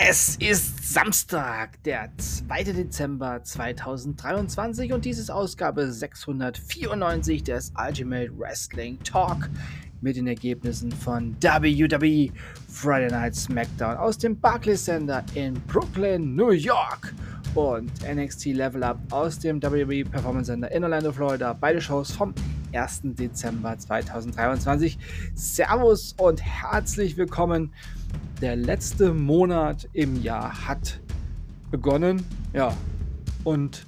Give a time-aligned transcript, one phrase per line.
[0.00, 2.62] Es ist Samstag, der 2.
[2.64, 9.50] Dezember 2023 und dies ist Ausgabe 694 des Ultimate Wrestling Talk
[10.00, 12.30] mit den Ergebnissen von WWE
[12.68, 17.12] Friday Night SmackDown aus dem Barclays Center in Brooklyn, New York
[17.56, 21.52] und NXT Level Up aus dem WWE Performance Center in Orlando, Florida.
[21.54, 22.32] Beide Shows vom
[22.72, 23.00] 1.
[23.02, 24.96] Dezember 2023.
[25.34, 27.72] Servus und herzlich willkommen
[28.40, 31.00] der letzte Monat im Jahr hat
[31.70, 32.24] begonnen.
[32.52, 32.76] Ja,
[33.44, 33.86] und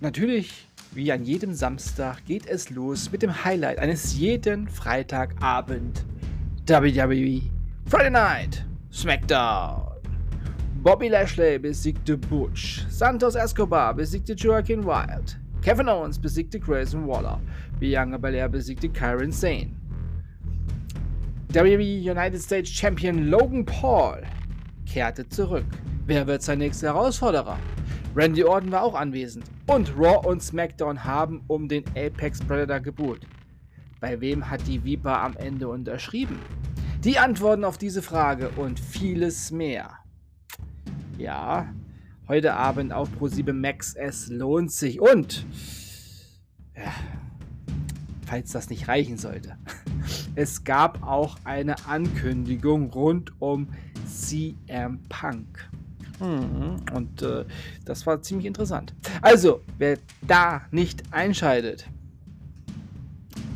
[0.00, 6.04] natürlich, wie an jedem Samstag, geht es los mit dem Highlight eines jeden Freitagabend.
[6.66, 7.42] WWE
[7.86, 9.90] Friday Night SmackDown.
[10.82, 12.86] Bobby Lashley besiegte Butch.
[12.88, 15.38] Santos Escobar besiegte Joaquin Wild.
[15.62, 17.40] Kevin Owens besiegte Grayson Waller.
[17.78, 19.76] Bianca Belair besiegte Kyron Sane.
[21.52, 24.22] WWE United States Champion Logan Paul
[24.86, 25.66] kehrte zurück.
[26.06, 27.58] Wer wird sein nächster Herausforderer?
[28.14, 29.46] Randy Orton war auch anwesend.
[29.66, 33.26] Und Raw und SmackDown haben um den Apex Predator gebucht.
[33.98, 36.38] Bei wem hat die Viper am Ende unterschrieben?
[37.02, 39.90] Die Antworten auf diese Frage und vieles mehr.
[41.18, 41.74] Ja,
[42.28, 45.00] heute Abend auf Pro7 Max, es lohnt sich.
[45.00, 45.44] Und,
[46.76, 46.92] ja,
[48.30, 49.56] falls das nicht reichen sollte.
[50.36, 53.68] Es gab auch eine Ankündigung rund um
[54.06, 55.68] CM Punk.
[56.20, 56.76] Mhm.
[56.94, 57.44] Und äh,
[57.84, 58.94] das war ziemlich interessant.
[59.20, 61.86] Also, wer da nicht einschaltet,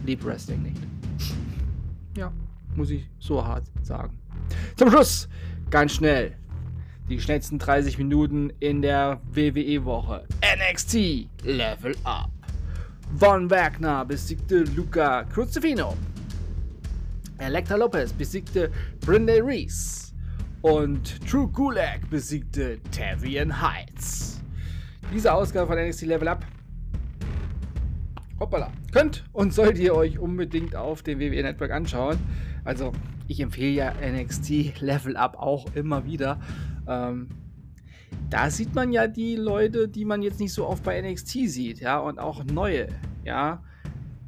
[0.05, 0.83] liebt Wrestling nicht.
[2.17, 2.33] Ja,
[2.77, 4.17] muss ich so hart sagen.
[4.77, 5.29] Zum Schluss,
[5.71, 6.37] ganz schnell,
[7.09, 10.27] die schnellsten 30 Minuten in der WWE-Woche.
[10.45, 12.31] NXT Level Up.
[13.19, 15.97] Von Wagner besiegte Luca Cruzifino.
[17.39, 18.73] Elektra Lopez besiegte
[19.07, 20.13] Brindley Reese.
[20.63, 24.43] Und True Gulag besiegte Tavian Heights.
[25.13, 26.45] Diese Ausgabe von NXT Level Up
[28.41, 32.19] hoppala, könnt und sollt ihr euch unbedingt auf dem WWE Network anschauen.
[32.65, 32.93] Also,
[33.29, 36.41] ich empfehle ja NXT Level Up auch immer wieder.
[36.89, 37.29] Ähm,
[38.31, 41.81] da sieht man ja die Leute, die man jetzt nicht so oft bei NXT sieht,
[41.81, 42.89] ja, und auch neue,
[43.25, 43.63] ja,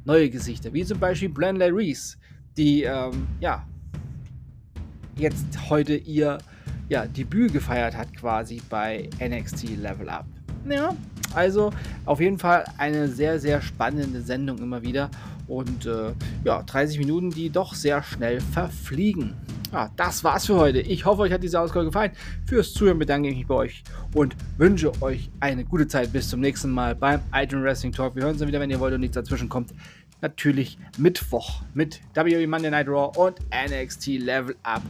[0.05, 2.17] neue Gesichter, wie zum Beispiel Blandley Reese,
[2.55, 3.65] die, ähm, ja,
[5.17, 6.37] jetzt heute ihr
[6.89, 10.25] ja, Debüt gefeiert hat quasi bei NXT Level Up.
[10.69, 10.95] Ja,
[11.33, 11.71] also
[12.05, 15.09] auf jeden Fall eine sehr, sehr spannende Sendung immer wieder.
[15.47, 19.33] Und äh, ja, 30 Minuten, die doch sehr schnell verfliegen.
[19.71, 20.79] Ja, das war's für heute.
[20.79, 22.11] Ich hoffe, euch hat diese Ausgabe gefallen.
[22.45, 23.83] Fürs Zuhören bedanke ich mich bei euch
[24.13, 26.13] und wünsche euch eine gute Zeit.
[26.13, 28.15] Bis zum nächsten Mal beim Item Wrestling Talk.
[28.15, 29.73] Wir hören uns dann wieder, wenn ihr wollt und nichts dazwischen kommt.
[30.21, 34.81] Natürlich Mittwoch mit WWE Monday Night Raw und NXT Level Up.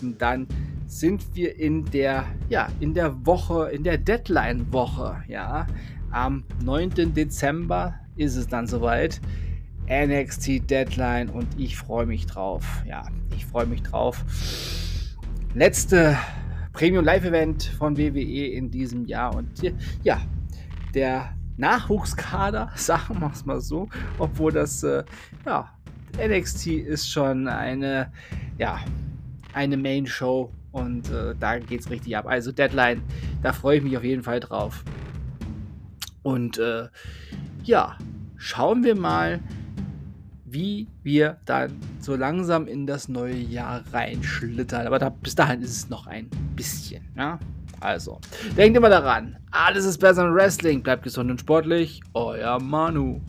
[0.00, 0.46] Und dann
[0.86, 5.66] sind wir in der, ja, in der Woche, in der Deadline-Woche, ja.
[6.10, 7.14] Am 9.
[7.14, 9.20] Dezember ist es dann soweit.
[9.92, 12.64] NXT Deadline und ich freue mich drauf.
[12.86, 13.04] Ja,
[13.36, 14.24] ich freue mich drauf.
[15.54, 16.16] Letzte
[16.72, 19.48] Premium Live Event von WWE in diesem Jahr und
[20.02, 20.20] ja,
[20.94, 23.88] der Nachwuchskader, sagen wir es mal so,
[24.18, 25.04] obwohl das äh,
[25.44, 25.70] ja,
[26.16, 28.10] NXT ist schon eine
[28.58, 28.80] ja,
[29.52, 32.26] eine Main Show und äh, da es richtig ab.
[32.26, 33.02] Also Deadline,
[33.42, 34.84] da freue ich mich auf jeden Fall drauf.
[36.22, 36.88] Und äh,
[37.64, 37.98] ja,
[38.36, 39.40] schauen wir mal,
[40.52, 44.86] wie wir dann so langsam in das neue Jahr reinschlittern.
[44.86, 47.02] Aber da, bis dahin ist es noch ein bisschen.
[47.16, 47.38] Ja?
[47.80, 48.20] Also,
[48.56, 50.82] denkt immer daran, alles ist besser im Wrestling.
[50.82, 52.00] Bleibt gesund und sportlich.
[52.14, 53.20] Euer Manu.